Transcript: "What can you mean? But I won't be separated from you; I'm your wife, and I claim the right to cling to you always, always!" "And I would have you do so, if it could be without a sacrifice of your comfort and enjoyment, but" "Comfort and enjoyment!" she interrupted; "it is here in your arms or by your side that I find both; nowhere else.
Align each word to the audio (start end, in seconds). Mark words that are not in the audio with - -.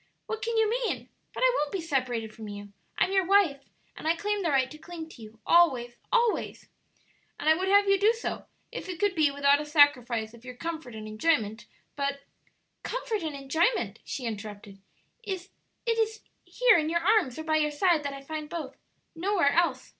"What 0.25 0.41
can 0.41 0.57
you 0.57 0.67
mean? 0.67 1.09
But 1.31 1.41
I 1.43 1.51
won't 1.59 1.71
be 1.71 1.79
separated 1.79 2.33
from 2.33 2.47
you; 2.47 2.73
I'm 2.97 3.11
your 3.11 3.23
wife, 3.23 3.61
and 3.95 4.07
I 4.07 4.15
claim 4.15 4.41
the 4.41 4.49
right 4.49 4.71
to 4.71 4.79
cling 4.79 5.09
to 5.09 5.21
you 5.21 5.39
always, 5.45 5.95
always!" 6.11 6.67
"And 7.39 7.47
I 7.47 7.53
would 7.53 7.67
have 7.67 7.87
you 7.87 7.99
do 7.99 8.11
so, 8.13 8.47
if 8.71 8.89
it 8.89 8.99
could 8.99 9.13
be 9.13 9.29
without 9.29 9.61
a 9.61 9.63
sacrifice 9.65 10.33
of 10.33 10.43
your 10.43 10.55
comfort 10.55 10.95
and 10.95 11.07
enjoyment, 11.07 11.67
but" 11.95 12.21
"Comfort 12.83 13.21
and 13.21 13.35
enjoyment!" 13.35 13.99
she 14.03 14.25
interrupted; 14.25 14.81
"it 15.23 15.49
is 15.85 16.21
here 16.45 16.79
in 16.79 16.89
your 16.89 17.01
arms 17.01 17.37
or 17.37 17.43
by 17.43 17.57
your 17.57 17.69
side 17.69 18.01
that 18.01 18.11
I 18.15 18.21
find 18.23 18.49
both; 18.49 18.77
nowhere 19.13 19.51
else. 19.51 19.89